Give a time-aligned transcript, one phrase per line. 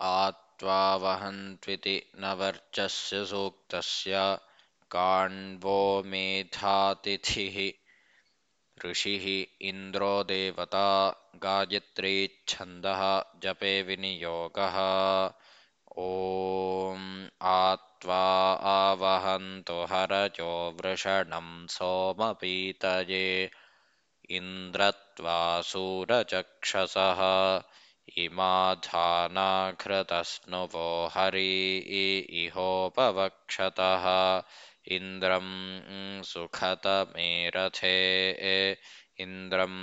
[0.00, 4.38] आत्वा वहन्त्विति वर्चस्य सूक्तस्य
[4.90, 7.72] काण्वो मेधातिथिः।
[8.90, 14.76] ऋषिः इन्द्रो देवता गायत्रीच्छन्दः जपे विनियोगः।
[15.98, 23.50] ॐ आत्वा आवहन्तु हरजो वृषणं सोमपीतये।
[24.30, 27.18] इन्द्रत्वा सूरचक्षसः
[28.16, 31.78] इमाधानाघृतस्नुवो हरि
[32.44, 34.04] इहोपवक्षतः
[34.96, 35.48] इन्द्रं
[36.22, 37.96] सुखतमेरथे।
[39.20, 39.74] इन्द्रं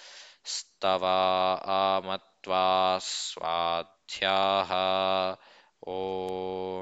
[0.46, 1.18] स्तवा
[1.78, 4.72] आमत्वा स्वाध्याः।
[5.88, 6.77] ॐ